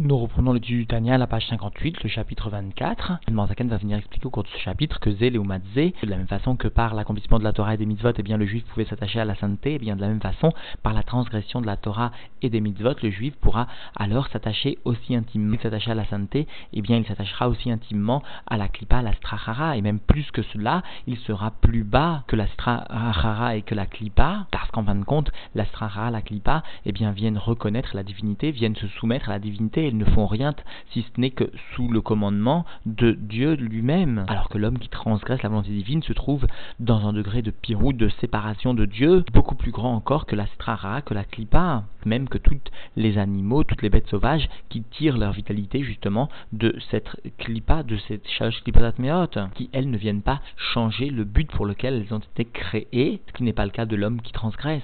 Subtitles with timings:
[0.00, 3.14] Nous reprenons l'étude du Tania la page 58, le chapitre 24.
[3.26, 6.16] Le Manzaken va venir expliquer au cours de ce chapitre que Zé, Matzé, de la
[6.16, 8.64] même façon que par l'accomplissement de la Torah et des mitzvot, eh bien, le juif
[8.66, 10.52] pouvait s'attacher à la sainteté, eh bien, de la même façon,
[10.84, 13.66] par la transgression de la Torah et des mitzvot, le juif pourra
[13.96, 15.56] alors s'attacher aussi intimement.
[15.60, 19.14] S'attacher à la sainteté, eh bien, il s'attachera aussi intimement à la klipa, à la
[19.14, 23.74] strachara, et même plus que cela, il sera plus bas que la strachara et que
[23.74, 27.96] la klipa, parce qu'en fin de compte, la strachara, la klipa, eh bien, viennent reconnaître
[27.96, 30.54] la divinité, viennent se soumettre à la divinité ils ne font rien
[30.92, 34.24] si ce n'est que sous le commandement de Dieu lui-même.
[34.28, 36.46] Alors que l'homme qui transgresse la volonté divine se trouve
[36.78, 40.46] dans un degré de pirou, de séparation de Dieu, beaucoup plus grand encore que la
[40.46, 42.58] strara, que la klipa, même que tous
[42.96, 47.96] les animaux, toutes les bêtes sauvages qui tirent leur vitalité justement de cette klipa, de
[48.08, 52.18] cette charge klipatatmeot, qui elles ne viennent pas changer le but pour lequel elles ont
[52.18, 54.82] été créées, ce qui n'est pas le cas de l'homme qui transgresse.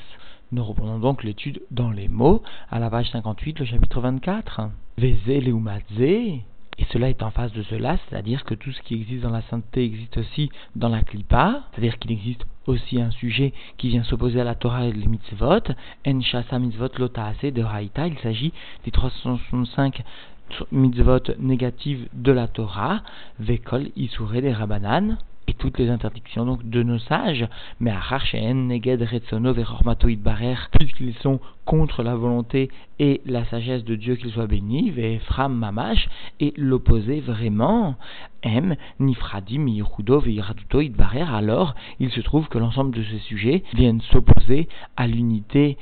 [0.52, 4.70] Nous reprenons donc l'étude dans les mots à la page 58, le chapitre 24.
[6.76, 9.42] Et cela est en face de cela, c'est-à-dire que tout ce qui existe dans la
[9.42, 14.40] sainteté existe aussi dans la klipa, c'est-à-dire qu'il existe aussi un sujet qui vient s'opposer
[14.40, 15.60] à la Torah et les mitzvot,
[16.06, 18.52] en shasa mitzvot lotaase de Raïta, il s'agit
[18.84, 20.02] des 365
[20.72, 23.02] mitzvot négatives de la Torah,
[23.38, 27.46] vekol isure des rabanan, et toutes les interdictions donc de nos sages,
[27.80, 27.92] mais
[30.78, 36.08] puisqu'ils sont contre la volonté et la sagesse de Dieu qu'il soit béni, Fram Mamash,
[36.40, 37.96] et l'opposé vraiment,
[38.42, 39.66] M, Nifradim
[40.20, 45.76] Veiraduto Idbarer, alors il se trouve que l'ensemble de ces sujets viennent s'opposer à l'unité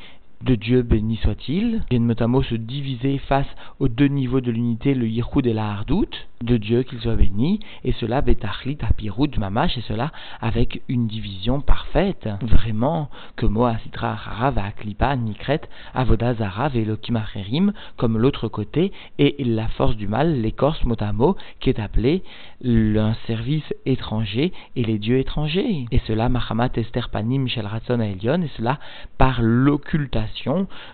[0.44, 3.46] de Dieu béni soit-il, viennent notamment se diviser face
[3.78, 6.08] aux deux niveaux de l'unité, le Yirkoud et la Hardout,
[6.42, 11.60] de Dieu qu'il soit béni, et cela betachlit apirud mamash, et cela avec une division
[11.60, 15.60] parfaite, vraiment, que Moa Sitra Harav Aklipa Nikret
[15.94, 22.24] Avodazara Velokimacherim, comme l'autre côté, et la force du mal, l'écorce motamo, qui est appelé
[22.64, 25.86] un service étranger et les dieux étrangers.
[25.90, 28.16] Et cela, Mahamat Esther Panim Shel Ratson et
[28.56, 28.78] cela
[29.18, 30.31] par l'occultation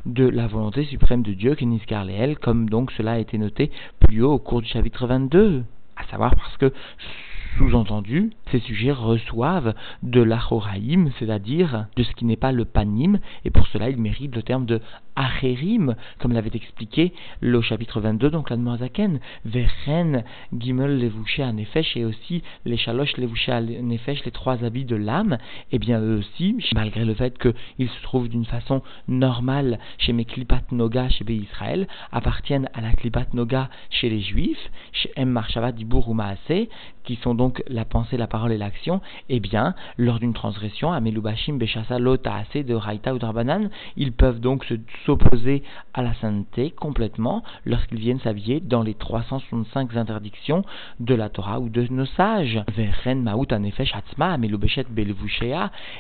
[0.07, 4.23] de la volonté suprême de Dieu, Keniskar Leel, comme donc cela a été noté plus
[4.23, 5.65] haut au cours du chapitre 22
[5.97, 6.73] à savoir parce que
[7.59, 9.75] sous-entendu, ces sujets reçoivent
[10.05, 14.37] de l'achoraïm, c'est-à-dire de ce qui n'est pas le panim, et pour cela ils méritent
[14.37, 14.81] le terme de
[15.17, 20.23] acherim, comme l'avait expliqué le chapitre 22, donc l'Admoazaken, Vechen,
[20.57, 25.39] Gimel, Levouché, Nefesh, et aussi les Chalosh, Levouché, Nefesh, les trois habits de l'âme,
[25.73, 30.13] et eh bien eux aussi, malgré le fait qu'ils se trouvent d'une façon normale chez
[30.13, 35.31] mes Klipat Noga, chez Israël, appartiennent à la Klipat Noga chez les Juifs, chez M.
[35.31, 36.17] Marshava, Dibour ou
[37.09, 41.59] qui sont donc la pensée, la parole et l'action, eh bien, lors d'une transgression, Amelubashim,
[41.59, 44.67] Beshasa, Lotaase, de Raita ou Drabanan, ils peuvent donc
[45.05, 45.63] s'opposer
[45.95, 50.65] à la sainteté complètement lorsqu'ils viennent s'habiller dans les 365 interdictions
[51.01, 52.63] de la Torah ou de nos sages.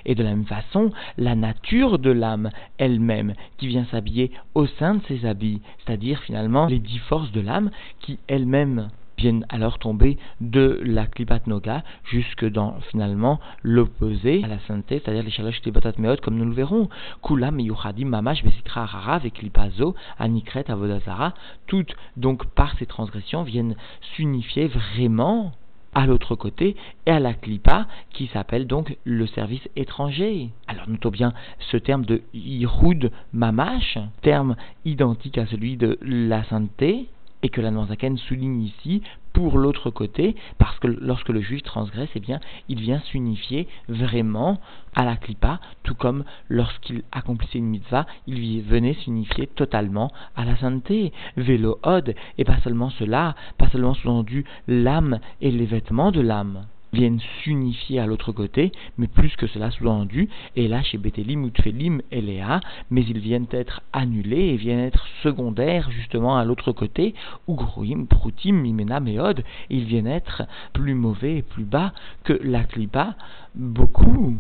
[0.07, 4.95] Et de la même façon, la nature de l'âme elle-même qui vient s'habiller au sein
[4.97, 7.71] de ses habits, c'est-à-dire finalement les dix forces de l'âme
[8.01, 14.61] qui elles-mêmes viennent alors tomber de la klipat noga jusque dans finalement l'opposé à la
[14.61, 16.89] sainteté, c'est-à-dire les shalosh klipatat meot, comme nous le verrons.
[17.23, 21.35] Kula meyuchadim mamash besitra harara klipazo anikret avodazara,
[21.67, 23.75] toutes donc par ces transgressions viennent
[24.15, 25.53] s'unifier vraiment
[25.95, 30.51] à l'autre côté et à la klipa qui s'appelle donc le service étranger.
[30.69, 34.55] Alors notons bien ce terme de Yihud Mamash, terme
[34.85, 37.09] identique à celui de la sainteté,
[37.43, 42.09] et que la Zaken souligne ici pour l'autre côté, parce que lorsque le juif transgresse,
[42.15, 44.61] eh bien, il vient s'unifier vraiment
[44.97, 50.57] à la klipa, tout comme lorsqu'il accomplissait une mitzvah, il venait s'unifier totalement à la
[50.57, 51.13] sainteté.
[51.37, 56.65] Vélo od, et pas seulement cela, pas seulement sous-entendu l'âme et les vêtements de l'âme
[56.93, 61.51] viennent s'unifier à l'autre côté, mais plus que cela sous-entendu, et là chez Betelim ou
[61.51, 62.23] Tfelim et
[62.91, 67.15] mais ils viennent être annulés et viennent être secondaires justement à l'autre côté,
[67.47, 70.43] ou Groim, Proutim, Mimena, Méod, ils viennent être
[70.73, 71.93] plus mauvais et plus bas
[72.25, 73.15] que la Klipa,
[73.55, 74.37] beaucoup.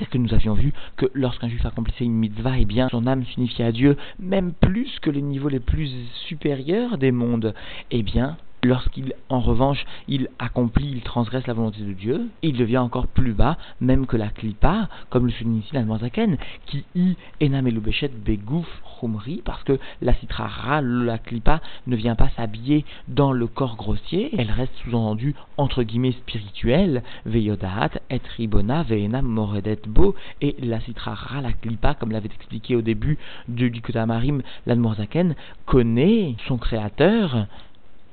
[0.00, 3.24] Est-ce que nous avions vu que lorsqu'un juif accomplissait une mitzvah, eh bien, son âme
[3.24, 5.90] s'unifiait à Dieu, même plus que les niveaux les plus
[6.28, 7.52] supérieurs des mondes.
[7.90, 12.78] Eh bien, Lorsqu'il, en revanche, il accomplit, il transgresse la volonté de Dieu, il devient
[12.78, 18.08] encore plus bas, même que la klipa, comme le souligne ici l'Almanzaken, qui y enamelubeshet
[18.08, 23.76] begouf chumri, parce que la citrara, la klipa, ne vient pas s'habiller dans le corps
[23.76, 30.80] grossier, elle reste sous-entendue entre guillemets spirituelle, veyodahat et ribona veena moredet bo, et la
[30.80, 37.46] citrara, la klipa, comme l'avait expliqué au début du Likutamarim, l'Almanzaken, connaît son créateur,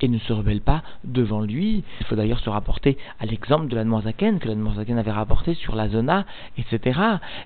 [0.02, 1.84] et ne se rebelle pas devant lui.
[2.00, 5.90] Il faut d'ailleurs se rapporter à l'exemple de l'Admorzaken que l'Admorzaken avait rapporté sur la
[5.90, 6.26] zona,
[6.58, 7.00] etc.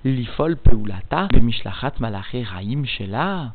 [0.04, 3.54] L'ifol peulata, bemishlachat malaché raim shela.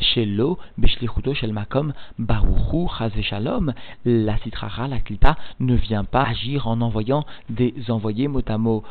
[0.00, 2.88] Shelo, beshlichuto shel makom, baruchu,
[3.22, 3.72] shalom.
[4.04, 8.82] La citrara, la klipa, ne vient pas agir en envoyant des envoyés motamo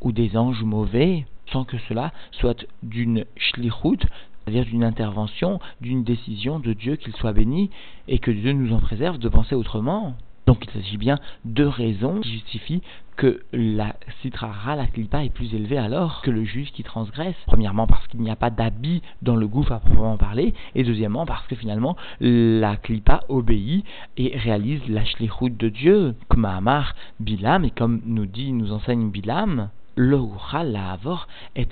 [0.00, 4.00] ou des anges mauvais, sans que cela soit d'une shlichut,
[4.44, 7.70] c'est-à-dire d'une intervention, d'une décision de Dieu qu'il soit béni
[8.08, 10.14] et que Dieu nous en préserve de penser autrement.
[10.46, 12.82] Donc il s'agit bien de raisons qui justifient
[13.16, 17.36] que la citrara, la clipa, est plus élevée alors que le juge qui transgresse.
[17.46, 21.26] Premièrement parce qu'il n'y a pas d'habit dans le gouffre à proprement parler, et deuxièmement
[21.26, 23.84] parce que finalement la clipa obéit
[24.16, 29.68] et réalise la de Dieu, comme Amar Bilam, et comme nous dit, nous enseigne Bilam,
[29.96, 31.66] et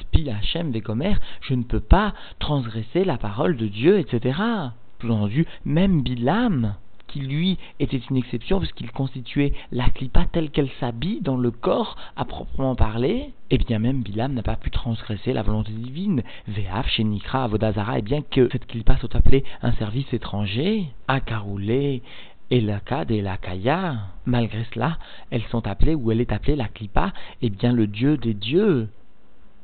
[1.42, 4.38] je ne peux pas transgresser la parole de Dieu, etc.
[5.00, 6.74] Sous-entendu, même Bilam,
[7.10, 11.96] qui lui était une exception puisqu'il constituait la clipa telle qu'elle s'habille dans le corps
[12.16, 16.22] à proprement parler, et eh bien même Bilam n'a pas pu transgresser la volonté divine.
[16.46, 21.20] Ve'af chez Nikra Avodazara, et bien que cette clipa soit appelée un service étranger, à
[21.20, 22.02] Karoulé,
[22.50, 23.94] et la Kad et la Kaya,
[24.26, 24.98] malgré cela,
[25.30, 27.12] elles sont appelées, ou elle est appelée la Klippa,
[27.42, 28.88] eh bien le Dieu des dieux.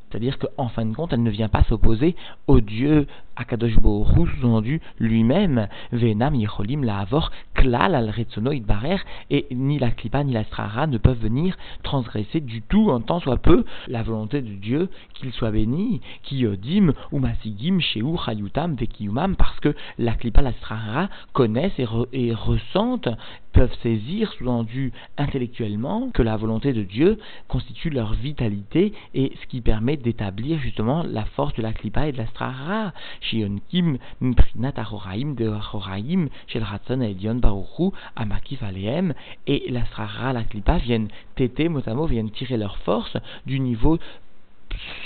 [0.09, 2.15] C'est-à-dire qu'en fin de compte, elle ne vient pas s'opposer
[2.47, 3.07] au Dieu
[3.37, 8.13] Akadosh sous-entendu lui-même, Venam Yecholim la Avor, Klal al
[8.61, 8.99] Barer,
[9.31, 13.21] et ni la Klipa ni la Strara ne peuvent venir transgresser du tout, en tant
[13.21, 18.75] soit peu, la volonté de Dieu, qu'il soit béni, qui yodim, ou masigim, sheu, chayutam,
[18.75, 23.09] vekiyumam, parce que la Klipa, la Strara connaissent et, ressentent,
[23.53, 27.19] peuvent saisir, sous-entendu intellectuellement, que la volonté de Dieu
[27.49, 32.13] constitue leur vitalité et ce qui permet d'établir justement la force de la Klipa et
[32.13, 32.93] de la Strara
[33.31, 39.15] Shionkim Mprinat Ahoraim de Ahoraim Shel Ratzon Edion Baruchu Amakif Aleem
[39.47, 43.99] et la Srara, la Klipa viennent téter, motamo, viennent tirer leur force du niveau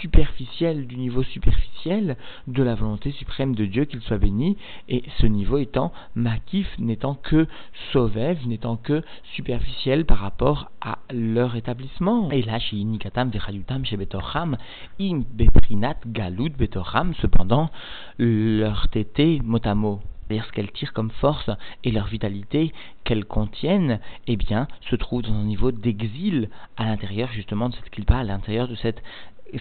[0.00, 2.16] superficiel, du niveau superficiel
[2.46, 4.56] de la volonté suprême de Dieu, qu'il soit béni,
[4.88, 7.46] et ce niveau étant makif, n'étant que
[7.92, 9.02] sauvev, n'étant que
[9.34, 12.30] superficiel par rapport à leur établissement.
[12.30, 14.56] Et là, chez Inikatam Vechayutam chez Betocham,
[15.00, 17.70] im beprinat galut Betocham, cependant,
[18.18, 21.50] leur tété motamo c'est-à-dire ce qu'elles tirent comme force
[21.82, 22.72] et leur vitalité
[23.02, 23.98] qu'elles contiennent,
[24.28, 28.22] eh bien, se trouve dans un niveau d'exil à l'intérieur justement de cette kilpa, à
[28.22, 29.02] l'intérieur de cette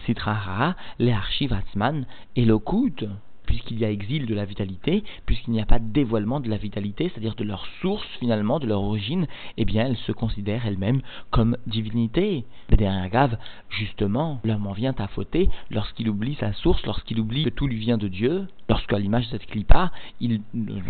[0.06, 2.06] Sitrahara, les Archivatsman
[2.36, 3.08] et l'Okut,
[3.50, 6.58] puisqu'il y a exil de la vitalité, puisqu'il n'y a pas de dévoilement de la
[6.58, 9.26] vitalité, c'est-à-dire de leur source finalement, de leur origine,
[9.58, 11.02] eh bien elles se considèrent elles-mêmes
[11.32, 12.46] comme divinité.
[12.70, 13.40] Le dernier Gave,
[13.70, 17.80] justement, l'homme en vient à fauter lorsqu'il oublie sa source, lorsqu'il oublie que tout lui
[17.80, 19.92] vient de Dieu, lorsqu'à l'image de cette clipa,
[20.22, 20.42] il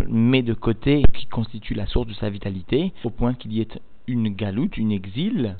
[0.09, 3.61] met de côté ce qui constitue la source de sa vitalité, au point qu'il y
[3.61, 3.69] ait
[4.07, 5.55] une galoute, une exil,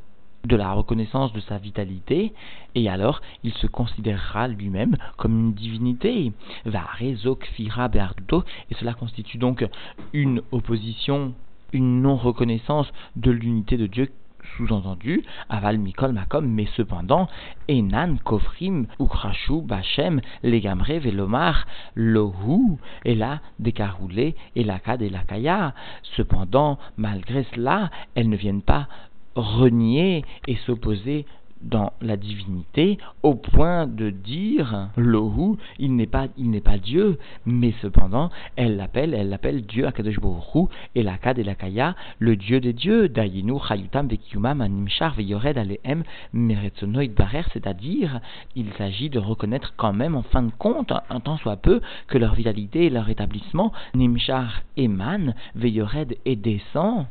[0.46, 2.34] de la reconnaissance de sa vitalité,
[2.76, 6.32] et alors il se considérera lui-même comme une divinité.
[6.66, 6.88] Va
[7.56, 9.68] fira et cela constitue donc
[10.14, 11.34] une opposition,
[11.74, 14.10] une non-reconnaissance de l'unité de Dieu
[14.58, 17.28] sous-entendu, aval mikol makom, mais cependant,
[17.68, 21.66] enan kofrim ukrashu bachem legamre velomar
[21.96, 25.12] lohu, et là, décaroulé, et lakad et.
[26.16, 28.88] Cependant, malgré cela, elles ne viennent pas
[29.36, 31.26] renier et s'opposer
[31.62, 37.18] dans la divinité au point de dire Lohu, il n'est pas, il n'est pas Dieu,
[37.46, 41.96] mais cependant, elle l'appelle, elle l'appelle Dieu Akadosh Baruch et la Kad et la Kaya,
[42.20, 48.22] le Dieu des dieux, Dayinu, Chayutam, Vekiumam, Animchar, Veyored, Aleem, Meretzonoid Barer, c'est-à-dire,
[48.56, 52.18] il s'agit de reconnaître quand même, en fin de compte, un tant soit peu, que
[52.18, 57.06] leur vitalité et leur établissement, Nimchar émane, Veyored et descend,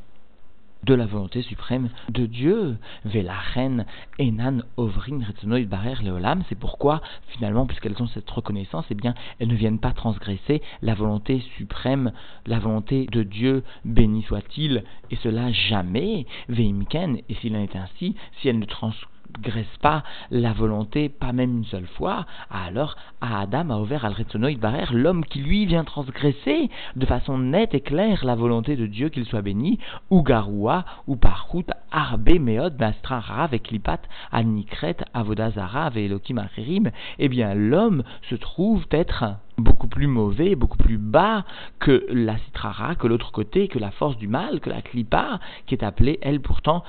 [0.84, 2.76] de la volonté suprême de Dieu.
[3.04, 3.84] Velachen
[4.18, 6.42] enan barer leolam.
[6.48, 10.94] C'est pourquoi, finalement, puisqu'elles ont cette reconnaissance, eh bien, elles ne viennent pas transgresser la
[10.94, 12.12] volonté suprême,
[12.46, 16.26] la volonté de Dieu, béni soit-il, et cela jamais.
[16.48, 21.32] Veimken, et s'il en est ainsi, si elles ne transgressent transgresse pas la volonté, pas
[21.32, 24.14] même une seule fois, alors Adam a ouvert al
[24.56, 29.08] barer l'homme qui lui vient transgresser de façon nette et claire la volonté de Dieu
[29.08, 29.78] qu'il soit béni,
[30.10, 34.00] ou garoua, ou parhout, arbe meod, bastra avec lipat,
[34.32, 40.98] anikret, avodazara, velokim acherim, eh bien l'homme se trouve être beaucoup plus mauvais, beaucoup plus
[40.98, 41.44] bas
[41.80, 45.74] que la citrara, que l'autre côté, que la force du mal, que la clipa, qui
[45.74, 46.84] est appelée, elle pourtant,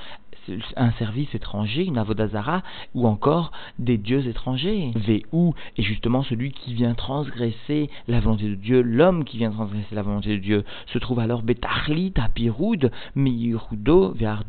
[0.76, 2.62] un service étranger, une avodazara,
[2.94, 4.92] ou encore des dieux étrangers.
[4.96, 9.94] Véhou est justement celui qui vient transgresser la volonté de Dieu, l'homme qui vient transgresser
[9.94, 14.44] la volonté de Dieu, se trouve alors betachlit apiroud, miyirudo, ve'ardo,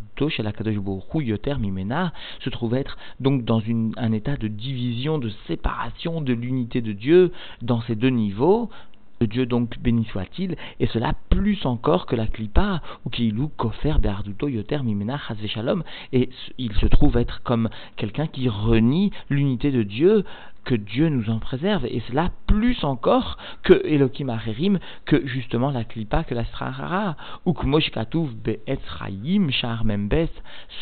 [1.15, 3.61] yoter mimena, se trouve être donc dans
[3.97, 7.31] un état de division, de séparation de l'unité de Dieu
[7.61, 8.69] dans ces deux niveaux,
[9.25, 14.47] Dieu donc béni soit-il, et cela plus encore que la klipa, ou loue kofer be'arduto
[14.47, 20.23] yoter mimena shalom, et il se trouve être comme quelqu'un qui renie l'unité de Dieu,
[20.63, 25.83] que Dieu nous en préserve, et cela plus encore que Elohim Acherim, que justement la
[25.83, 30.29] klipa, que la strahara, ou que Moshkatouv be'etzraïm, shahar membes,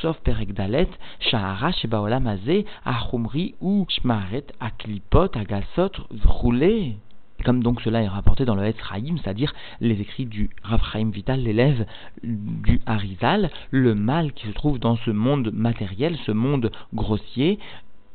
[0.02, 5.92] sauf peregdalet, shahara shebaolam azé, achumri, ou shmaret, aklipot, agasot,
[6.26, 6.98] roulé
[7.44, 10.82] comme donc cela est rapporté dans le Etzraïm, c'est-à-dire les écrits du Rav
[11.12, 11.86] Vital, l'élève
[12.24, 17.60] du Harizal, le mal qui se trouve dans ce monde matériel, ce monde grossier,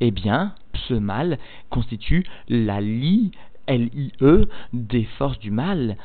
[0.00, 0.54] eh bien,
[0.88, 1.38] ce mal
[1.70, 3.32] constitue la lie,
[3.66, 5.96] L-I-E, des forces du mal,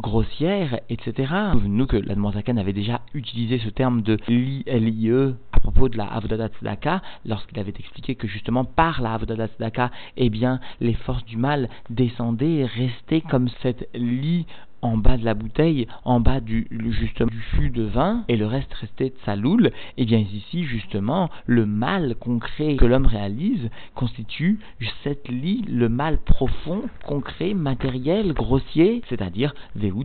[0.00, 1.34] grossière, etc.
[1.64, 6.48] Nous que l'Admozakan avait déjà utilisé ce terme de L-I-E à propos de la Avodadat
[6.48, 11.36] Tzedaka, lorsqu'il avait expliqué que justement par la Avodadat Tzedaka, eh bien, les forces du
[11.36, 14.46] mal descendaient et restaient comme cette lit
[14.80, 18.46] en bas de la bouteille, en bas du, justement, du fût de vin, et le
[18.46, 19.72] reste restait de sa loule, et
[20.02, 24.60] eh bien ici, justement, le mal concret que l'homme réalise constitue
[25.02, 30.04] cette lit, le mal profond, concret, matériel, grossier, c'est-à-dire Vehu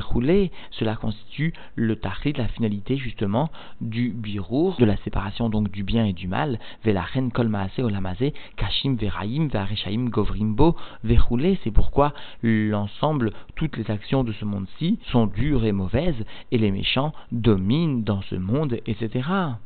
[0.00, 5.82] rouler, cela constitue le tahrit, la finalité justement du birour, de la séparation donc du
[5.82, 12.12] bien et du mal, velachen kol maase olamase, kashim veraim ve'areshaim govrimbo verrouler, c'est pourquoi
[12.42, 18.02] l'ensemble, toutes les actions de ce monde-ci sont dures et mauvaises, et les méchants dominent
[18.04, 19.58] dans ce monde, etc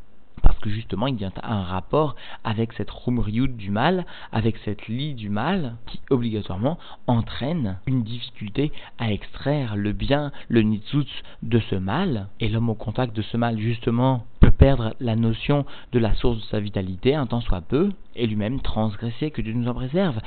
[0.53, 4.87] parce que justement il y a un rapport avec cette rumriout du mal, avec cette
[4.87, 11.11] lie du mal, qui obligatoirement entraîne une difficulté à extraire le bien, le nitzutz
[11.43, 15.65] de ce mal, et l'homme au contact de ce mal justement peut perdre la notion
[15.93, 19.53] de la source de sa vitalité, un temps soit peu, et lui-même transgresser, que Dieu
[19.53, 20.19] nous en préserve.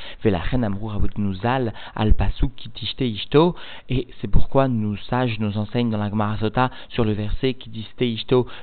[3.90, 6.38] et c'est pourquoi nous sages nous enseignent dans la Gemara
[6.90, 7.86] sur le verset qui dit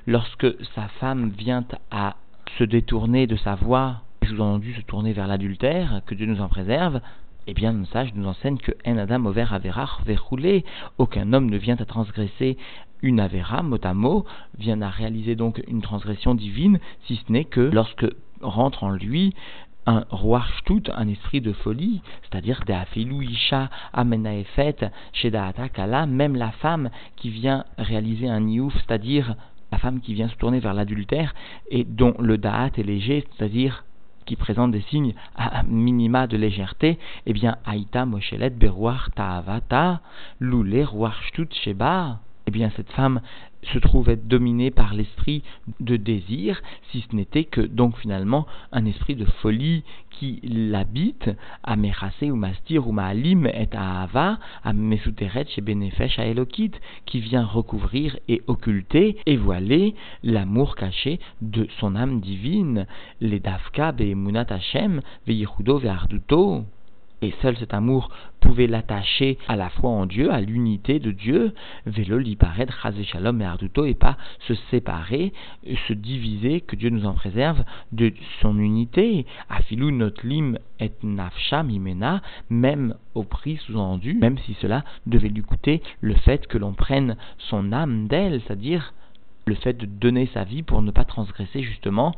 [0.06, 1.51] lorsque sa femme vient
[1.90, 2.16] à
[2.58, 7.00] se détourner de sa voie, sous-entendu se tourner vers l'adultère, que Dieu nous en préserve,
[7.46, 10.64] eh bien, nos sages nous enseignent que en adam over averach verroulé,
[10.98, 12.56] aucun homme ne vient à transgresser
[13.02, 14.24] une avera, mot à mot,
[14.58, 18.06] vient à réaliser donc une transgression divine, si ce n'est que lorsque
[18.40, 19.34] rentre en lui
[19.86, 24.76] un roi tout, un esprit de folie, c'est-à-dire Deafilu Isha Amenaefet
[26.06, 29.34] même la femme qui vient réaliser un niouf, c'est-à-dire
[29.72, 31.34] la femme qui vient se tourner vers l'adultère
[31.70, 33.84] et dont le Da'at est léger, c'est-à-dire
[34.26, 40.00] qui présente des signes à minima de légèreté, eh bien, Aïta Moshelet Beruach Ta'avata,
[40.38, 41.32] Lule Ruach
[41.64, 43.20] Sheba, eh bien cette femme
[43.72, 45.42] se trouve être dominée par l'esprit
[45.80, 51.30] de désir, si ce n'était que donc finalement un esprit de folie qui l'habite,
[51.62, 56.72] à ou Mastir ou Maalim et à Ava, à Mesuteret chez Benefesh à Elokit,
[57.06, 62.86] qui vient recouvrir et occulter et voiler l'amour caché de son âme divine,
[63.20, 66.64] les Dafka Be'emunat Hashem, Ve'yichudo Ve'arduto
[67.22, 68.10] et seul cet amour
[68.40, 71.54] pouvait l'attacher à la foi en Dieu, à l'unité de Dieu,
[71.86, 72.66] vélo liparet,
[73.04, 75.32] shalom et arduto, et pas se séparer,
[75.88, 79.24] se diviser, que Dieu nous en préserve, de son unité.
[79.48, 85.42] Afilou notre lim et nafsha mimena, même au prix sous-entendu, même si cela devait lui
[85.42, 88.92] coûter le fait que l'on prenne son âme d'elle, c'est-à-dire
[89.46, 92.14] le fait de donner sa vie pour ne pas transgresser justement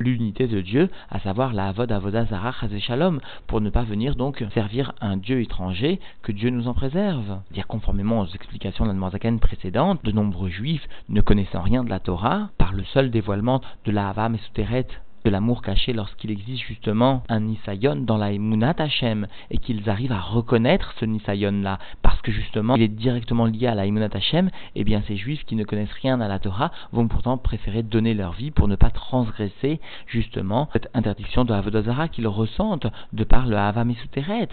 [0.00, 4.92] l'unité de Dieu, à savoir la Avod Avodazara Shalom, pour ne pas venir donc servir
[5.00, 7.40] un Dieu étranger, que Dieu nous en préserve.
[7.52, 12.00] Dire conformément aux explications de la précédente, de nombreux juifs ne connaissant rien de la
[12.00, 14.86] Torah, par le seul dévoilement de la Hava Mesuteret
[15.24, 20.12] de l'amour caché lorsqu'il existe justement un Nisayon dans la Emunat Hashem et qu'ils arrivent
[20.12, 24.10] à reconnaître ce Nisayon là parce que justement il est directement lié à la Imunat
[24.12, 27.82] Hashem, eh bien ces juifs qui ne connaissent rien à la Torah vont pourtant préférer
[27.82, 33.24] donner leur vie pour ne pas transgresser justement cette interdiction de Avodazara qu'ils ressentent de
[33.24, 34.48] par le Hava Mesuteret,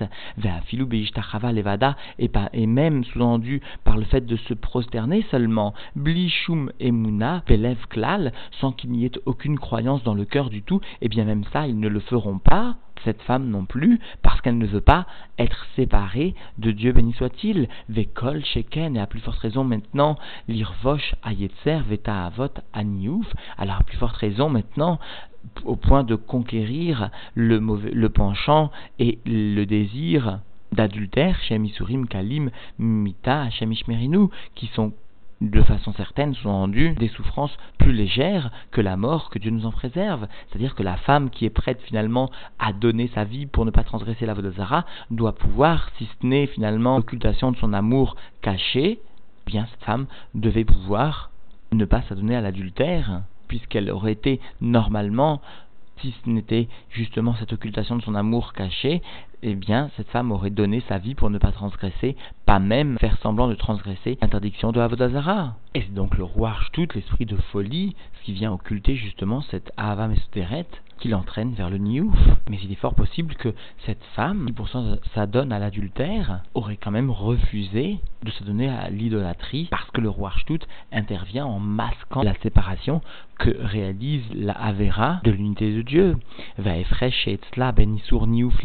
[1.53, 7.87] Levada, et, et même sous-entendu par le fait de se prosterner seulement, Blishum Emuna, Pelev
[7.89, 11.43] Klal, sans qu'il n'y ait aucune croyance dans le cœur du et eh bien même
[11.51, 15.05] ça ils ne le feront pas cette femme non plus, parce qu'elle ne veut pas
[15.37, 17.67] être séparée de Dieu béni soit-il.
[17.89, 23.83] Vekol Sheken, et à plus forte raison maintenant, l'Irvosh Ayetzer Veta Avot Aniouf, alors à
[23.83, 24.99] plus forte raison maintenant,
[25.63, 30.39] au point de conquérir le, mauvais, le penchant et le désir
[30.73, 33.65] d'adultère, chez Misurim Kalim Mita, chez
[34.55, 34.91] qui sont
[35.41, 39.65] de façon certaine, sont rendues des souffrances plus légères que la mort, que Dieu nous
[39.65, 40.27] en préserve.
[40.47, 43.83] C'est-à-dire que la femme qui est prête finalement à donner sa vie pour ne pas
[43.83, 49.49] transgresser la Vodazara doit pouvoir, si ce n'est finalement l'occultation de son amour caché, eh
[49.49, 51.31] bien cette femme devait pouvoir
[51.71, 55.41] ne pas s'adonner à l'adultère, puisqu'elle aurait été normalement
[56.01, 59.01] si ce n'était justement cette occultation de son amour caché,
[59.43, 62.15] eh bien, cette femme aurait donné sa vie pour ne pas transgresser,
[62.45, 65.55] pas même faire semblant de transgresser l'interdiction de Avodazara.
[65.75, 69.71] Et c'est donc le roi tout l'esprit de folie, ce qui vient occulter justement cette
[69.77, 70.65] Ava Mesuteret,
[70.99, 72.17] qui l'entraîne vers le Niouf?
[72.49, 73.53] Mais il est fort possible que
[73.85, 74.69] cette femme, qui pour
[75.13, 80.09] s'adonne à l'adultère, aurait quand même refusé de se donner à l'idolâtrie, parce que le
[80.09, 80.59] roi tout
[80.91, 83.01] intervient en masquant la séparation
[83.37, 86.17] que réalise la Avera de l'unité de Dieu.
[86.57, 86.73] Va
[87.71, 88.63] ben Isur Niouf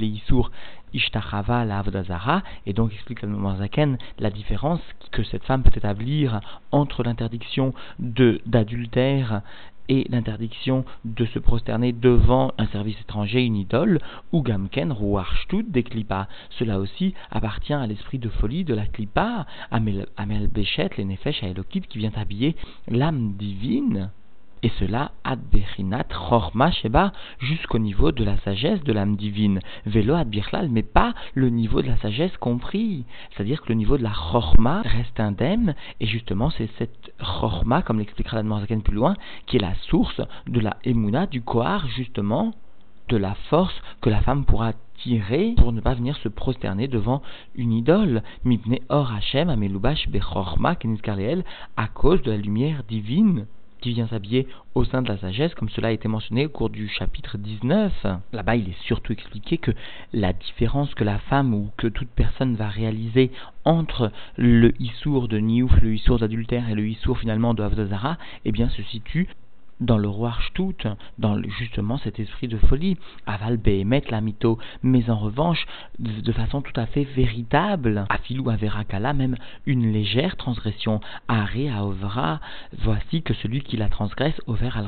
[0.94, 3.20] Ishtachava la Avodazara, et donc explique
[3.58, 4.80] Zaken la différence
[5.10, 9.42] que cette femme peut établir entre l'interdiction d'adultère
[9.88, 13.98] et l'interdiction de se prosterner devant un service étranger, une idole,
[14.32, 16.28] ou gamken, rouarchtut, des klipa.
[16.50, 21.42] Cela aussi appartient à l'esprit de folie de la klipa, Amel, Amel Béchet, les nefesh
[21.42, 22.56] à Elokit, qui vient habiller
[22.88, 24.10] l'âme divine
[24.62, 29.60] et cela ad bechinat chorma sheba jusqu'au niveau de la sagesse de l'âme divine.
[29.86, 33.04] Vélo ad birlal, mais pas le niveau de la sagesse compris.
[33.30, 37.98] C'est-à-dire que le niveau de la chorma reste indemne, et justement c'est cette chorma, comme
[37.98, 39.16] l'expliquera la Zaken plus loin,
[39.46, 42.54] qui est la source de la emuna, du kohar justement,
[43.08, 47.20] de la force que la femme pourra tirer pour ne pas venir se prosterner devant
[47.56, 48.22] une idole.
[48.44, 50.76] Mipne or Hashem amelubash bechorma
[51.76, 53.46] à cause de la lumière divine
[53.82, 56.70] qui vient s'habiller au sein de la sagesse, comme cela a été mentionné au cours
[56.70, 58.06] du chapitre 19.
[58.32, 59.72] Là-bas, il est surtout expliqué que
[60.12, 63.30] la différence que la femme ou que toute personne va réaliser
[63.64, 68.52] entre le issour de Niouf, le issour d'adultère et le issour finalement de Avdazara, eh
[68.52, 69.28] bien, se situe
[69.82, 70.86] dans le roi Shtut,
[71.18, 75.66] dans justement cet esprit de folie, aval behemet la mytho, mais en revanche,
[75.98, 82.40] de, façon tout à fait véritable, afilou averakala, même une légère transgression, are aovra,
[82.78, 84.86] voici que celui qui la transgresse, over al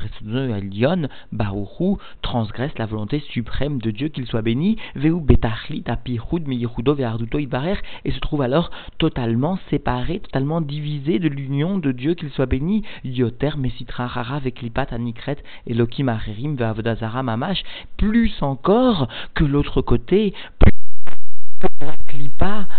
[0.56, 6.94] elion, baruchu, transgresse la volonté suprême de Dieu, qu'il soit béni, veu betachlit apirud miyichudo
[6.94, 12.30] ve'arduto ibarer, et se trouve alors totalement séparé, totalement divisé de l'union de Dieu, qu'il
[12.30, 17.62] soit béni, yoter mesitra rara veklipa Anikret, Elohim Acherim, Ve'avodazara Mamash,
[17.96, 20.72] plus encore que l'autre côté, plus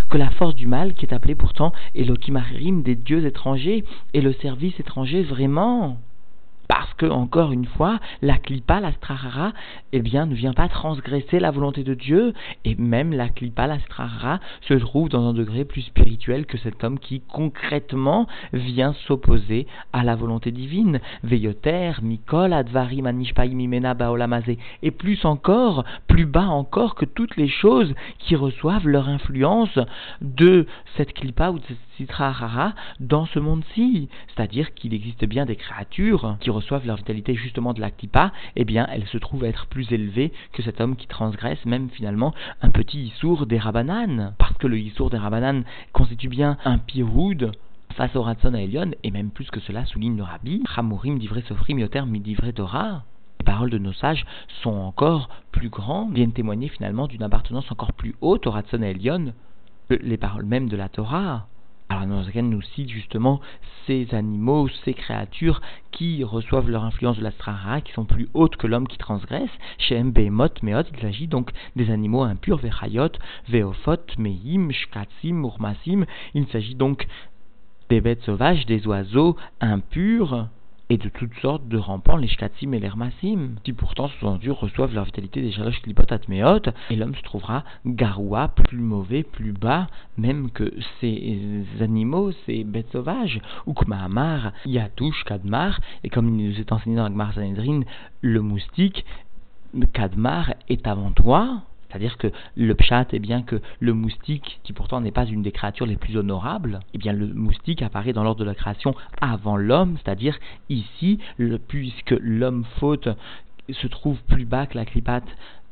[0.10, 4.22] que la force du mal qui est appelée pourtant Elohim Acherim, des dieux étrangers, et
[4.22, 5.98] le service étranger vraiment.
[6.68, 9.54] Parce que, encore une fois, la klipa, la strahara,
[9.92, 13.80] eh bien, ne vient pas transgresser la volonté de Dieu, et même la klipa, la
[13.80, 19.68] strahara, se trouve dans un degré plus spirituel que cet homme qui, concrètement, vient s'opposer
[19.94, 21.00] à la volonté divine.
[21.24, 27.94] Veyoter, Mikol, Advari, Manishpaim, Baolamazé, et plus encore, plus bas encore que toutes les choses
[28.20, 29.80] qui reçoivent leur influence
[30.22, 30.66] de
[30.98, 34.10] cette klipa ou de cette strahara dans ce monde-ci.
[34.28, 38.66] C'est-à-dire qu'il existe bien des créatures qui reçoivent leur vitalité justement de la klipa, eh
[38.66, 42.70] bien, elles se trouvent être plus élevées que cet homme qui transgresse même finalement un
[42.70, 44.36] petit issour des rabananes.
[44.38, 47.52] Parce que le issour des rabananes constitue bien un piroud
[47.96, 51.80] face au Ratson à Elion, et même plus que cela souligne le rabbi, Hamurim sofrim
[51.80, 52.02] yoter
[52.54, 53.04] Torah.
[53.40, 54.26] Les paroles de nos sages
[54.62, 58.88] sont encore plus grandes, viennent témoigner finalement d'une appartenance encore plus haute au Ratson à
[58.88, 59.34] Elion,
[59.90, 61.48] que les paroles même de la Torah.
[61.88, 63.42] Alors nous cite justement
[63.86, 68.66] ces animaux, ces créatures qui reçoivent leur influence de l'Astrara, qui sont plus hautes que
[68.66, 69.50] l'homme qui transgresse.
[69.78, 73.12] Chez Mbehemot, Meot, il s'agit donc des animaux impurs, Vechayot,
[73.50, 76.06] Veophot, Meim, Shkatsim, Urmasim.
[76.34, 77.08] Il s'agit donc
[77.90, 80.48] des bêtes sauvages, des oiseaux impurs,
[80.90, 84.94] et de toutes sortes de rampants, les shkatim et les rmassim, qui pourtant sous-entendu reçoivent
[84.94, 89.88] leur vitalité des shalosh klipot atmeot, et l'homme se trouvera garoua, plus mauvais, plus bas,
[90.18, 96.60] même que ces animaux, ces bêtes sauvages, ou kmahamar, yatouche, kadmar, et comme il nous
[96.60, 97.82] est enseigné dans la Gmar Sanhedrin,
[98.22, 99.06] le moustique,
[99.94, 101.64] kadmar est avant toi,
[101.96, 102.28] c'est-à-dire que
[102.58, 105.96] le pshat est bien que le moustique, qui pourtant n'est pas une des créatures les
[105.96, 110.38] plus honorables, eh bien le moustique apparaît dans l'ordre de la création avant l'homme, c'est-à-dire
[110.68, 111.20] ici,
[111.70, 113.08] puisque l'homme faute
[113.70, 115.24] se trouve plus bas que la clipate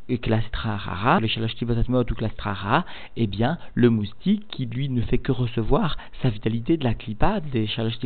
[0.10, 2.84] et que la strahara, le shalosh ou la
[3.16, 7.40] eh bien, le moustique, qui lui ne fait que recevoir sa vitalité de la klipa,
[7.40, 7.98] des shalosh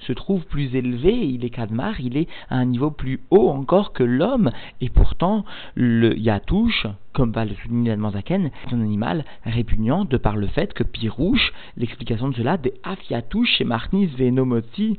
[0.00, 3.92] se trouve plus élevé, il est kadmar, il est à un niveau plus haut encore
[3.92, 10.04] que l'homme, et pourtant, le yatouche, comme va le souligner Zaken, est un animal répugnant
[10.04, 14.98] de par le fait que Pirouche, l'explication de cela, des Afiatouche chez Marnis Venomoti,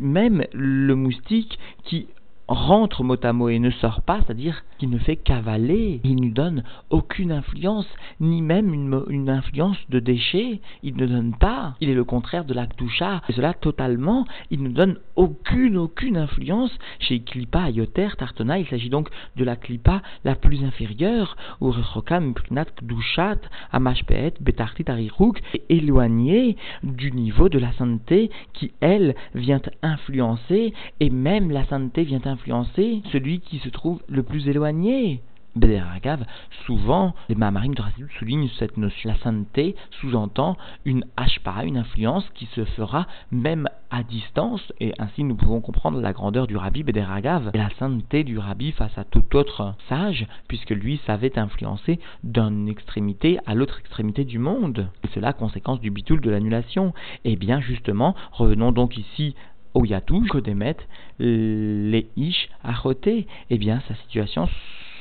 [0.00, 2.08] même le moustique qui
[2.48, 6.30] rentre mot à mot et ne sort pas, c'est-à-dire qu'il ne fait qu'avaler, il ne
[6.30, 7.86] donne aucune influence,
[8.20, 12.52] ni même une, influence de déchet, il ne donne pas, il est le contraire de
[12.52, 18.66] l'Akdusha, et cela totalement, il ne donne aucune, aucune influence chez Klipa Ayoter Tartona, il
[18.66, 23.38] s'agit donc de la Klipa la plus inférieure, ou Rechokam Prinat Kdushat
[23.72, 31.50] Amashpeet Betartit Arichuk, éloigné du niveau de la sainteté qui, elle, vient influencer, et même
[31.50, 35.22] la sainteté vient influencer influencer celui qui se trouve le plus éloigné.
[35.56, 36.24] Bederagav,
[36.66, 37.82] souvent, les Mahamarim de
[38.18, 39.10] soulignent cette notion.
[39.10, 45.22] La sainteté sous-entend une hashpara, une influence qui se fera même à distance, et ainsi
[45.22, 49.04] nous pouvons comprendre la grandeur du rabbi Bederagav et la sainteté du rabbi face à
[49.04, 54.88] tout autre sage, puisque lui savait influencer d'une extrémité à l'autre extrémité du monde.
[55.04, 56.92] Et cela conséquence du bitoul de l'annulation.
[57.24, 59.36] Et eh bien justement, revenons donc ici
[59.74, 60.76] Oyatou, Kodemet,
[61.18, 64.48] les Ish, Achoté, eh bien sa situation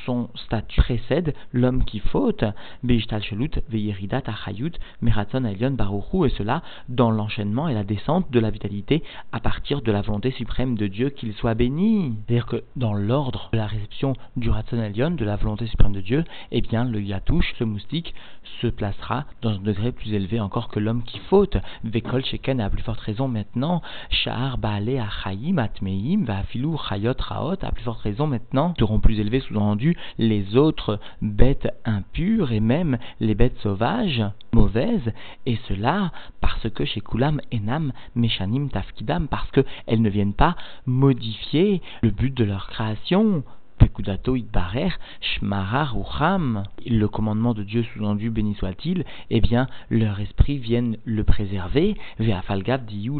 [0.06, 2.44] son statut précède l'homme qui faute,
[2.84, 8.39] Beishtal Shelut, Veyeridat, Achayut, Meraton, Elion, Baruchu, et cela dans l'enchaînement et la descente de
[8.39, 12.13] la vitalité à partir de la volonté suprême de Dieu qu'il soit béni.
[12.28, 16.02] C'est-à-dire que dans l'ordre de la réception du Raton Elion, de la volonté suprême de
[16.02, 18.13] Dieu, eh bien le Yatouche, ce moustique,
[18.62, 21.58] se placera dans un degré plus élevé encore que l'homme qui faute.
[21.84, 27.72] Vekol Sheken a plus forte raison maintenant, Shahar Baale Achayim, Atmeim, Vafilou, Chayot, Raot, a
[27.72, 33.36] plus forte raison maintenant, seront plus élevés sous-entendu les autres bêtes impures et même les
[33.36, 35.13] bêtes sauvages, mauvaises,
[35.45, 41.82] et cela parce que chez Kulam Enam Meshanim Tafkidam, parce qu'elles ne viennent pas modifier
[42.01, 43.43] le but de leur création.
[43.79, 50.58] Pekudato Itbarer, Shmara Rucham, le commandement de Dieu sous-entendu, béni soit-il, eh bien, leur esprit
[50.58, 53.12] vienne le préserver, Veafalgav Diyu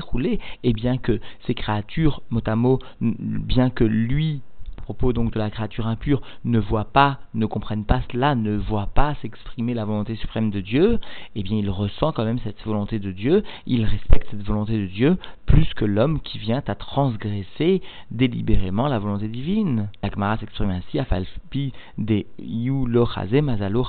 [0.00, 4.40] Roulé, et bien que ces créatures, mot, bien que lui,
[4.88, 8.88] propos donc de la créature impure ne voient pas, ne comprennent pas cela, ne voient
[8.94, 10.98] pas s'exprimer la volonté suprême de Dieu,
[11.34, 14.86] eh bien il ressent quand même cette volonté de Dieu, il respecte cette volonté de
[14.86, 19.88] Dieu plus que l'homme qui vient à transgresser délibérément la volonté divine.
[20.02, 23.06] La s'exprime ainsi, Afalpi de Yulo
[23.42, 23.86] Mazalo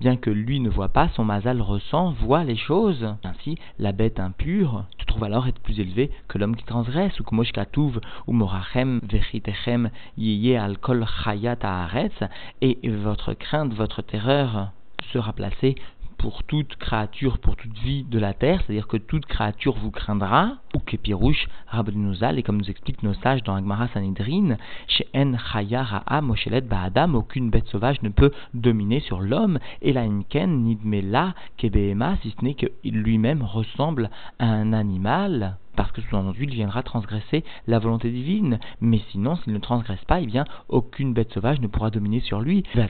[0.00, 3.06] bien que lui ne voit pas, son Mazal ressent, voit les choses.
[3.24, 7.24] Ainsi, la bête impure se trouve alors être plus élevée que l'homme qui transgresse, ou
[7.24, 9.90] que Moshkatuv, ou Morachem, Vechitechem,
[10.56, 11.04] al kol
[12.60, 14.70] et votre crainte, votre terreur
[15.12, 15.74] sera placée
[16.24, 20.56] pour toute créature, pour toute vie de la terre, c'est-à-dire que toute créature vous craindra,
[20.74, 24.56] ou kepirouche, rabnuzal, et comme nous expliquent nos sages dans Agmara Sanhedrin,
[24.88, 30.02] chez En Chaya Moshelet Ba'adam, aucune bête sauvage ne peut dominer sur l'homme, et la
[30.02, 34.08] Inken Nidmela Kebehema, si ce n'est qu'il lui-même ressemble
[34.38, 38.58] à un animal parce que sous-entendu, il viendra transgresser la volonté divine.
[38.80, 42.40] Mais sinon, s'il ne transgresse pas, eh bien, aucune bête sauvage ne pourra dominer sur
[42.40, 42.64] lui.
[42.74, 42.80] Et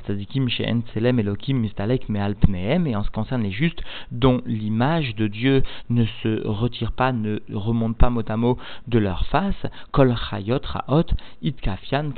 [2.96, 7.40] en ce qui concerne les justes, dont l'image de Dieu ne se retire pas, ne
[7.52, 11.06] remonte pas mot à mot de leur face, kol chayot raot,
[11.42, 12.12] itkafian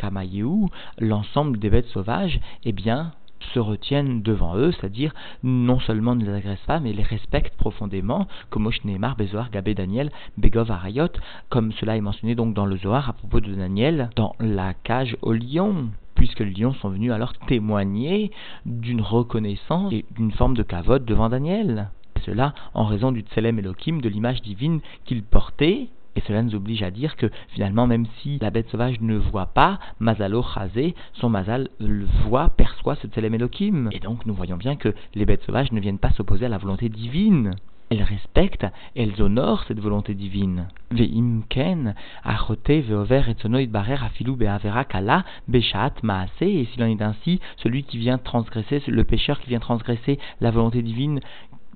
[0.98, 3.12] l'ensemble des bêtes sauvages, eh bien,
[3.54, 8.26] se retiennent devant eux, c'est-à-dire non seulement ne les agressent pas, mais les respectent profondément,
[8.50, 11.08] comme Neymar, Bezoar, Gabé, Daniel, Begov, Arayot,
[11.48, 15.16] comme cela est mentionné donc dans le Zohar à propos de Daniel, dans la cage
[15.22, 18.32] au lion puisque les lions sont venus alors témoigner
[18.64, 21.90] d'une reconnaissance et d'une forme de cavote devant Daniel.
[22.24, 26.82] Cela en raison du Tselem Elohim, de l'image divine qu'il portait, et cela nous oblige
[26.82, 31.28] à dire que finalement, même si la bête sauvage ne voit pas, Mazalo Chazé, son
[31.28, 33.90] Mazal le voit, perçoit ce Tselem Elohim.
[33.92, 36.58] Et donc nous voyons bien que les bêtes sauvages ne viennent pas s'opposer à la
[36.58, 37.52] volonté divine.
[37.88, 40.66] Elles respectent elles honorent cette volonté divine.
[40.90, 47.40] Ve'imken, achote ve'over et barer afilou be'avera kala beshat maase, et s'il en est ainsi,
[47.58, 51.20] celui qui vient transgresser, le pécheur qui vient transgresser la volonté divine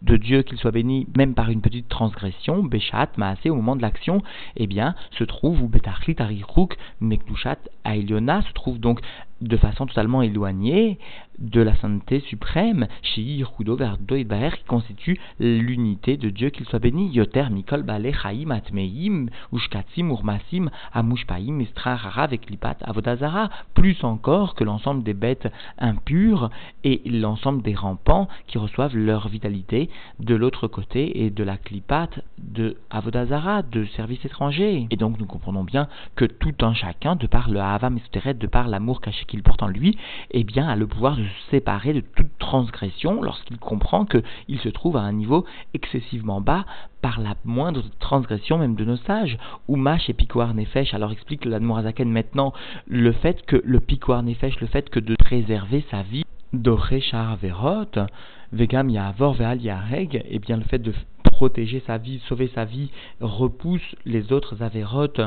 [0.02, 3.82] de Dieu, qu'il soit béni, même par une petite transgression, Béchat, Maasé, au moment de
[3.82, 4.22] l'action,
[4.56, 9.00] eh bien, se trouve, ou Betachlit, Arichouk, Mekdushat, Ailiona, se trouve donc
[9.40, 10.98] de façon totalement éloignée
[11.40, 17.46] de la sainteté suprême, chez Rudo qui constitue l'unité de Dieu, qu'il soit béni, Yoter,
[17.50, 25.14] Mikol, Bale, Chaim, Atmeim, Urmasim, Amushpaim, Istra, avec Lipat, Avodazara, plus encore que l'ensemble des
[25.14, 25.48] bêtes
[25.78, 26.50] impures
[26.84, 32.08] et l'ensemble des rampants qui reçoivent leur vitalité de l'autre côté et de la Klipat
[32.38, 34.86] de Avodazara, de service étranger.
[34.90, 38.46] Et donc nous comprenons bien que tout un chacun, de par le Hava Mesteret, de
[38.46, 39.96] par l'amour caché qu'il porte en lui,
[40.30, 44.96] eh bien, a le pouvoir de séparer de toute transgression lorsqu'il comprend qu'il se trouve
[44.96, 46.64] à un niveau excessivement bas
[47.02, 49.38] par la moindre transgression même de nos sages.
[49.68, 52.52] Oumash et Piquoar Nefesh, alors explique l'Admorazaken maintenant
[52.86, 57.02] le fait que le Piquoar Nefesh, le fait que de préserver sa vie, Doré
[57.40, 58.06] Verot,
[58.52, 62.64] Vegam Yavor Veal Yareg, et eh bien le fait de protéger sa vie, sauver sa
[62.64, 62.90] vie,
[63.20, 65.20] repousse les autres Avérotes,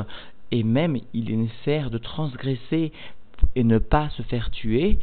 [0.50, 2.92] et même il est nécessaire de transgresser
[3.56, 4.98] et ne pas se faire tuer,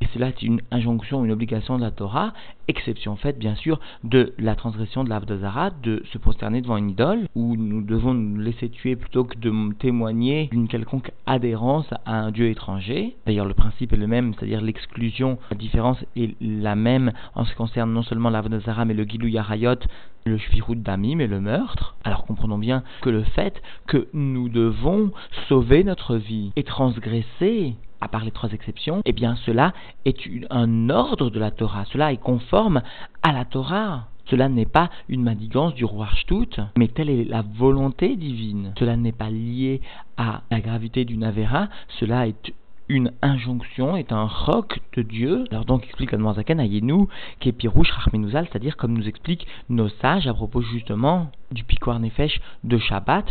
[0.00, 2.32] et cela est une injonction, une obligation de la Torah,
[2.68, 7.28] exception faite bien sûr de la transgression de l'Avdazara, de se prosterner devant une idole,
[7.34, 12.30] où nous devons nous laisser tuer plutôt que de témoigner d'une quelconque adhérence à un
[12.30, 13.16] dieu étranger.
[13.26, 17.50] D'ailleurs le principe est le même, c'est-à-dire l'exclusion, la différence est la même en ce
[17.50, 19.78] qui concerne non seulement l'Avdazara mais le Gilou Yarayot,
[20.26, 21.96] le Shvirut Damim et le meurtre.
[22.04, 25.12] Alors comprenons bien que le fait que nous devons
[25.48, 29.72] sauver notre vie et transgresser à part les trois exceptions, eh bien cela
[30.04, 30.16] est
[30.50, 32.82] un ordre de la Torah, cela est conforme
[33.22, 34.08] à la Torah.
[34.26, 38.72] Cela n'est pas une manigance du roi Shtut, mais telle est la volonté divine.
[38.78, 39.82] Cela n'est pas lié
[40.16, 41.68] à la gravité d'une Avera,
[42.00, 42.54] cela est
[42.88, 45.44] une injonction, est un roc de Dieu.
[45.50, 47.08] Alors donc explique Admoazaken à Yenou,
[47.40, 52.40] qui est Rachmenouzal, c'est-à-dire comme nous expliquent nos sages à propos justement du Piquoir Nefesh
[52.64, 53.26] de Shabbat,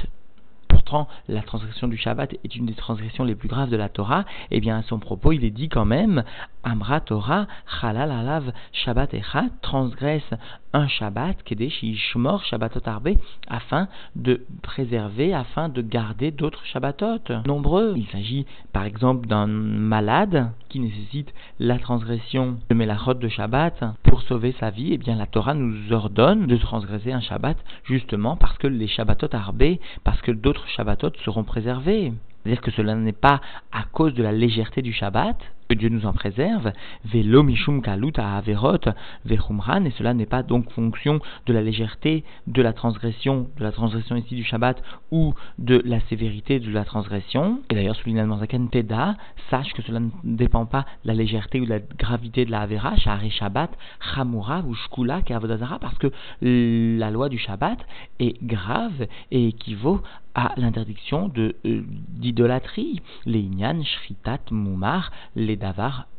[1.27, 4.59] la transgression du Shabbat est une des transgressions les plus graves de la Torah, eh
[4.59, 6.23] bien à son propos il est dit quand même
[6.63, 7.47] Amra Torah
[7.79, 10.33] Chalal Alav Shabbat Echad transgresse
[10.73, 13.09] un Shabbat Kedesh Ishmor Shabbatot Arbe
[13.47, 17.93] afin de préserver, afin de garder d'autres Shabbatot nombreux.
[17.97, 24.21] Il s'agit par exemple d'un malade qui nécessite la transgression de Melachot de Shabbat pour
[24.23, 24.93] sauver sa vie.
[24.93, 29.33] Eh bien la Torah nous ordonne de transgresser un Shabbat justement parce que les Shabbatot
[29.33, 32.13] Arbe, parce que d'autres Shabbatot seront préservés.
[32.43, 33.39] C'est-à-dire que cela n'est pas
[33.71, 35.37] à cause de la légèreté du Shabbat,
[35.75, 36.71] Dieu nous en préserve,
[37.05, 38.79] velo mishum kalut averot
[39.25, 43.71] vechumran, et cela n'est pas donc fonction de la légèreté de la transgression, de la
[43.71, 44.81] transgression ici du Shabbat,
[45.11, 47.59] ou de la sévérité de la transgression.
[47.69, 49.15] Et d'ailleurs, souligne Zaken Teda,
[49.49, 52.61] sache que cela ne dépend pas de la légèreté ou de la gravité de la
[52.61, 53.71] Avera, Shahare Shabbat,
[54.13, 57.79] Chamura ou Shkula, Avodazara, parce que la loi du Shabbat
[58.19, 60.01] est grave et équivaut
[60.35, 65.55] à l'interdiction de euh, d'idolâtrie, les Inyan, Shritat, Mumar, les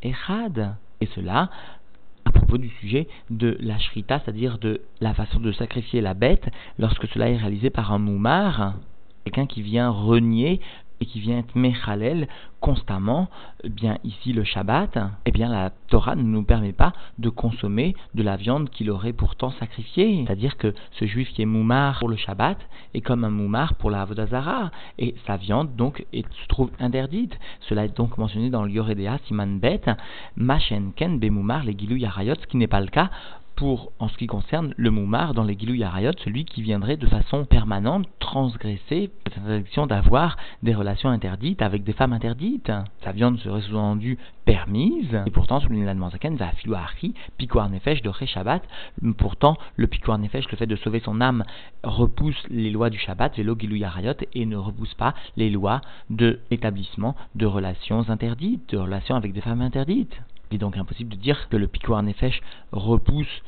[0.02, 1.50] Et cela
[2.24, 6.48] à propos du sujet de la Shrita, c'est-à-dire de la façon de sacrifier la bête
[6.78, 8.74] lorsque cela est réalisé par un Mumar,
[9.24, 10.60] quelqu'un qui vient renier
[11.04, 12.28] et qui vient être Mechalel
[12.60, 13.28] constamment,
[13.62, 17.94] eh bien ici le Shabbat, eh bien la Torah ne nous permet pas de consommer
[18.14, 20.24] de la viande qu'il aurait pourtant sacrifiée.
[20.26, 22.56] C'est-à-dire que ce juif qui est moumar pour le Shabbat
[22.94, 27.38] est comme un moumar pour la Avodazara, et sa viande donc se trouve interdite.
[27.68, 29.82] Cela est donc mentionné dans le Yoredea Siman Bet,
[30.36, 33.10] Machenken Bemoumar les Gilou Yarayot, ce qui n'est pas le cas
[33.56, 37.06] pour, en ce qui concerne le moumar dans les Gilou Yarayot, celui qui viendrait de
[37.06, 42.72] façon permanente transgresser l'interdiction d'avoir des relations interdites avec des femmes interdites.
[43.02, 48.62] Sa viande serait sous-entendu permise, et pourtant, sous l'Inlanmanzaken, va filouari, piquoir nefesh de Shabbat.
[49.18, 51.44] Pourtant, le piquoir nefesh, le fait de sauver son âme,
[51.82, 56.40] repousse les lois du Shabbat, vélo Gilou Yarayot, et ne repousse pas les lois de
[56.50, 60.20] l'établissement de relations interdites, de relations avec des femmes interdites.
[60.54, 62.40] Il est donc impossible de dire que le Piquoir Nefesh
[62.70, 63.42] repousse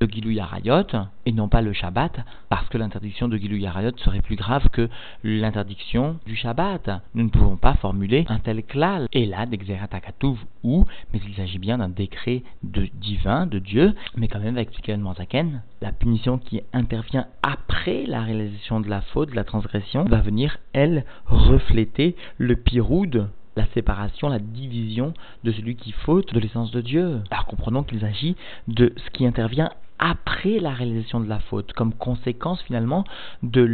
[0.00, 0.86] le Gilou Yarayot
[1.26, 4.88] et non pas le Shabbat, parce que l'interdiction de Gilou Yarayot serait plus grave que
[5.24, 7.02] l'interdiction du Shabbat.
[7.16, 9.08] Nous ne pouvons pas formuler un tel klal.
[9.12, 14.28] Et là, d'Exeratakatouv ou, mais il s'agit bien d'un décret de divin, de Dieu, mais
[14.28, 19.30] quand même, va expliquer Manzaken, la punition qui intervient après la réalisation de la faute,
[19.30, 25.14] de la transgression, va venir, elle, refléter le piroud la séparation, la division
[25.44, 27.20] de celui qui faute de l'essence de Dieu.
[27.30, 28.36] Alors comprenons qu'il s'agit
[28.68, 33.04] de ce qui intervient après la réalisation de la faute, comme conséquence finalement
[33.42, 33.64] de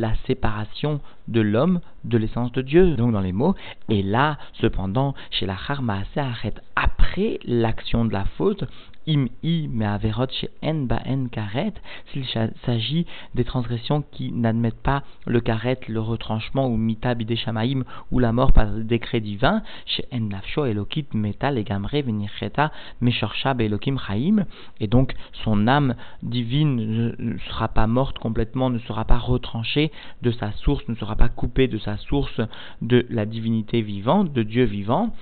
[0.00, 2.96] la séparation de l'homme de l'essence de Dieu.
[2.96, 3.54] Donc dans les mots,
[3.88, 8.64] et là, cependant, chez la Harmaase arrête après l'action de la faute,
[9.08, 11.72] im i averot chez en ba en karet,
[12.12, 12.26] s'il
[12.64, 18.32] s'agit des transgressions qui n'admettent pas le karet, le retranchement ou mita bideshamaim ou la
[18.32, 24.44] mort par décret divin, chez en nafsho elokit metal et gamre venicheta meshorcha elokim chaim,
[24.80, 25.14] et donc
[25.44, 29.90] son âme divine ne sera pas morte complètement, ne sera pas retranchée
[30.22, 32.40] de sa source, ne sera pas coupée de sa source
[32.80, 35.12] de la divinité vivante, de Dieu vivant,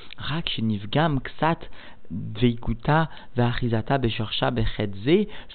[1.25, 1.59] ksat
[2.11, 3.99] Veikuta Varizata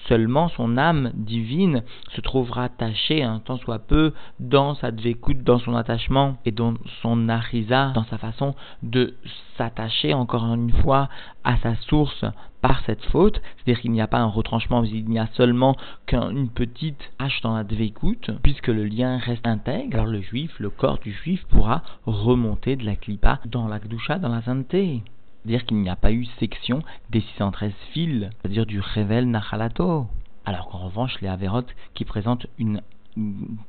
[0.06, 1.82] seulement son âme divine
[2.14, 6.74] se trouvera attachée un tant soit peu dans sa Dveikut, dans son attachement et dans
[7.00, 9.14] son Ariza, dans sa façon de
[9.56, 11.08] s'attacher encore une fois
[11.44, 12.24] à sa source
[12.62, 16.48] par cette faute, c'est-à-dire qu'il n'y a pas un retranchement, il n'y a seulement qu'une
[16.48, 20.98] petite hache dans la Dveikut, puisque le lien reste intègre, alors le juif, le corps
[20.98, 25.02] du juif pourra remonter de la klipa dans la Gdusha, dans la sainteté
[25.44, 30.06] dire qu'il n'y a pas eu section des 613 fils, c'est-à-dire du Revel Nachalato.
[30.44, 32.80] Alors qu'en revanche, les Averot qui présentent une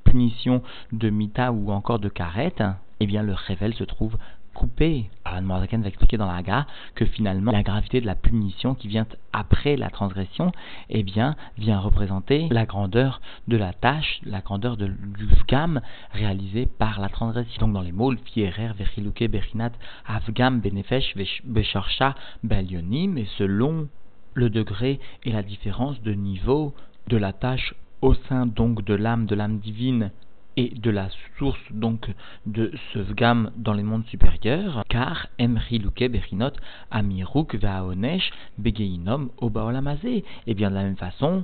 [0.04, 2.56] punition de Mita ou encore de Karet,
[3.00, 4.18] eh bien le Revel se trouve
[4.54, 5.10] coupé.
[5.26, 9.08] Anne va expliquer dans la Haga que finalement la gravité de la punition qui vient
[9.32, 10.52] après la transgression,
[10.90, 16.68] eh bien, vient représenter la grandeur de la tâche, la grandeur de, du Vgam réalisé
[16.68, 17.68] par la transgression.
[17.68, 19.72] Donc dans les mots, Fierer, Vechiluke, Bechinat,
[20.06, 23.88] Avgam, Benefesh, Beshorcha, Belionim, et selon
[24.36, 26.74] le degré et la différence de niveau
[27.08, 30.12] de la tâche au sein donc de l'âme, de l'âme divine
[30.58, 32.10] et de la source donc
[32.46, 36.54] de ce vgam dans les mondes supérieurs, car emri luke berinot
[36.92, 40.24] amiruk vaonesh begeinom obaolamazé.
[40.48, 41.44] Et bien de la même façon,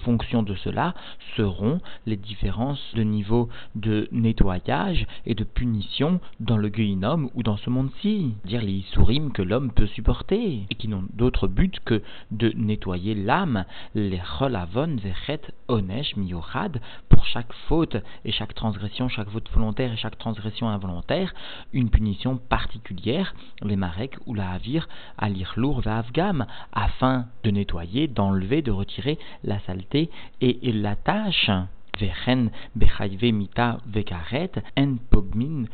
[0.00, 0.94] fonction de cela
[1.36, 7.56] seront les différences de niveau de nettoyage et de punition dans le Guéinom ou dans
[7.56, 12.02] ce monde-ci, dire les Isurim que l'homme peut supporter et qui n'ont d'autre but que
[12.30, 19.30] de nettoyer l'âme, les Cholavon, Zechet, Onesh, Miorad, pour chaque faute et chaque transgression, chaque
[19.30, 21.34] faute volontaire et chaque transgression involontaire,
[21.72, 28.62] une punition particulière, les Marek ou la Havir, à l'Irlour, Afgam, afin de nettoyer, d'enlever,
[28.62, 31.50] de retirer la saleté et la tâche
[31.98, 35.66] Vechen bechayve mita vekaret en pogmin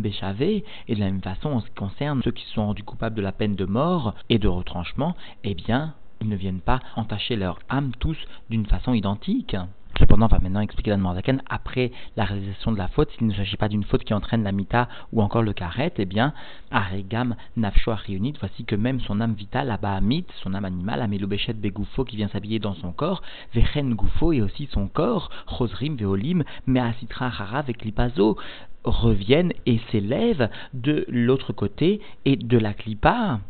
[0.00, 3.16] bechave et de la même façon en ce qui concerne ceux qui sont rendus coupables
[3.16, 7.36] de la peine de mort et de retranchement, eh bien ils ne viennent pas entacher
[7.36, 8.16] leur âme tous
[8.48, 9.56] d'une façon identique.
[9.98, 13.34] Cependant, on va maintenant expliquer la Mordaken, après la réalisation de la faute, s'il ne
[13.34, 16.32] s'agit pas d'une faute qui entraîne la mita ou encore le karet, eh bien,
[16.70, 17.92] Aregam Nafsho
[18.40, 22.28] voici que même son âme vitale, la Bahamit, son âme animale, Amelobeshet Begoufo qui vient
[22.28, 23.22] s'habiller dans son corps,
[23.54, 23.96] Vechen
[24.32, 28.36] et aussi son corps, Rosrim Veolim, Measitra Hara avec Lipazo,
[28.84, 33.40] reviennent et s'élèvent de l'autre côté et de la Klipa.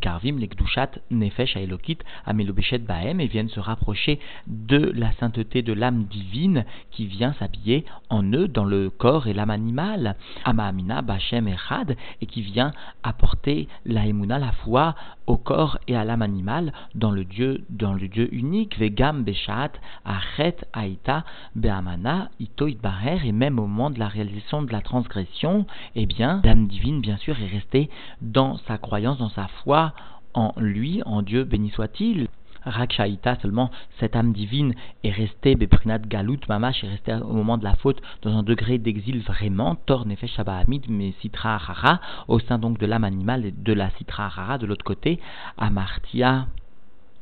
[0.00, 5.72] Karvim, les Gdushat, Nefesh, Aelokit, Amelobeshet Bahem, et viennent se rapprocher de la sainteté de
[5.72, 11.48] l'âme divine qui vient s'habiller en eux dans le corps et l'âme animale, Amamina, Bachem
[11.48, 14.94] et Had, et qui vient apporter la Emuna, la foi,
[15.26, 19.72] au corps et à l'âme animale dans le Dieu, dans le Dieu unique, Vegam, Beshat,
[20.04, 25.66] Achet, Aïta, Beamana, Ito, Barer, et même au moment de la réalisation de la transgression,
[25.94, 29.92] eh bien, l'âme divine, bien sûr, est restée dans sa croyance, dans sa foi, foi
[30.34, 32.28] en lui, en Dieu, béni soit-il.
[32.64, 37.64] Rakshaïta, seulement cette âme divine est restée, Beprinat Galut, Mamash est restée au moment de
[37.64, 42.58] la faute dans un degré d'exil vraiment, Tor Nefesh Hamid, mais Sitra Harara, au sein
[42.58, 45.20] donc de l'âme animale de la Sitra Harara de l'autre côté,
[45.56, 46.48] Amartia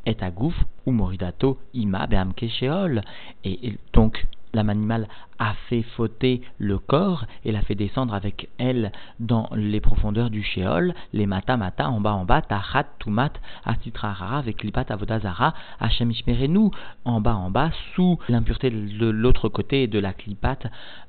[0.07, 0.55] et Agouf,
[0.87, 3.03] ou Moridato, Ima, Beamke Sheol.
[3.45, 5.07] Et, et donc, l'âme animale
[5.39, 10.43] a fait fauter le corps et l'a fait descendre avec elle dans les profondeurs du
[10.43, 13.33] Sheol, les mata mata, en bas en bas, tachat tumat,
[13.65, 16.13] atitrahara, avec lipat avodazara, Hashem
[16.49, 16.71] nous
[17.05, 20.59] en bas en bas, sous l'impureté de l'autre côté de la klipat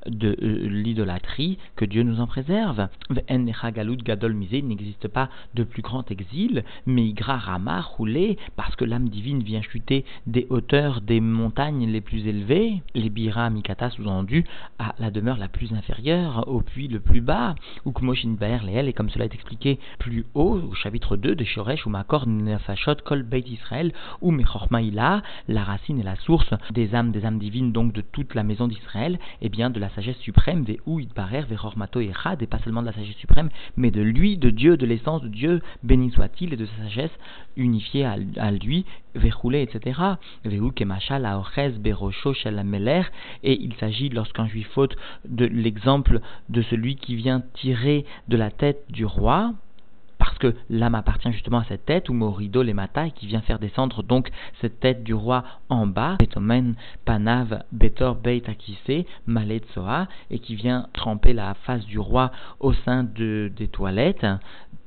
[0.06, 2.88] de euh, l'idolâtrie, que Dieu nous en préserve.
[3.10, 8.86] En gadol il n'existe pas de plus grand exil, mais igra rama roulé, parce que
[8.86, 13.90] l'âme divine vient chuter des hauteurs des montagnes les plus élevées, les bira Ira Mikata
[14.80, 17.56] à la demeure la plus inférieure, au puits le plus bas,
[17.86, 21.44] ou Kmoshin Baer Leel, et comme cela est expliqué plus haut, au chapitre 2 de
[21.44, 26.96] Shoresh, ou Makor Nefashot Kol Beit Israël, ou Mechormaïla, la racine et la source des
[26.96, 29.90] âmes, des âmes divines, donc de toute la maison d'Israël, et eh bien de la
[29.90, 33.92] sagesse suprême, Ve ou Idbarer, Vechormato Echad, et pas seulement de la sagesse suprême, mais
[33.92, 37.12] de lui, de Dieu, de l'essence de Dieu, béni soit-il, et de sa sagesse
[37.58, 40.00] unifiée à, lui, Vechoulé, etc.
[40.46, 43.04] Vehu Kemachal Aorez Berosho Shalameler,
[43.44, 44.96] et il s'agit, lorsqu'un juif faute,
[45.26, 46.20] de l'exemple
[46.50, 49.54] de celui qui vient tirer de la tête du roi,
[50.20, 53.58] parce que l'âme appartient justement à cette tête, ou Morido les et qui vient faire
[53.58, 54.30] descendre donc
[54.62, 58.44] cette tête du roi en bas, Betomen Panav Betor Beit
[60.30, 64.26] et qui vient tremper la face du roi au sein de, des toilettes,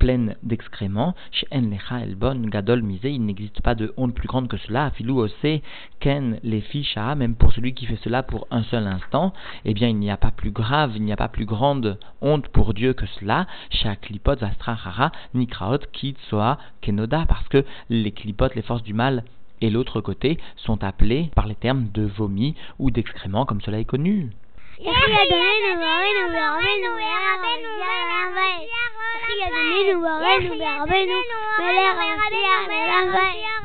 [0.03, 1.15] pleine d'excréments,
[1.53, 5.61] lecha elbon gadol il n'existe pas de honte plus grande que cela, filou ose
[6.01, 6.65] ken les
[7.17, 9.33] même pour celui qui fait cela pour un seul instant,
[9.65, 12.49] eh bien il n'y a pas plus grave, il n'y a pas plus grande honte
[12.49, 18.95] pour Dieu que cela, Zastrahara Nikraot Kitsoa Kenoda, parce que les clipotes, les forces du
[18.95, 19.23] mal,
[19.61, 23.85] et l'autre côté sont appelés par les termes de vomi ou d'excréments comme cela est
[23.85, 24.33] connu.
[29.23, 31.15] García de Minuel, Abeno,
[31.59, 33.62] Belén García, Belén García.